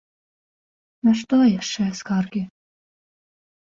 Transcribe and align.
На 1.07 1.13
што 1.21 1.35
яшчэ 1.59 1.83
скаргі? 2.03 2.43